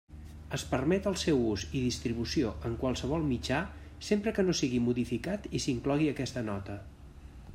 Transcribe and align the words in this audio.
Es 0.57 0.61
permet 0.69 1.09
el 1.09 1.17
seu 1.23 1.41
ús 1.49 1.65
i 1.65 1.73
distribució 1.87 2.53
en 2.69 2.77
qualsevol 2.83 3.27
mitjà 3.33 3.59
sempre 4.09 4.35
que 4.39 4.47
no 4.47 4.57
sigui 4.61 4.81
modificat 4.89 5.47
i 5.59 5.65
s'inclogui 5.67 6.09
aquesta 6.15 6.47
nota. 6.51 6.83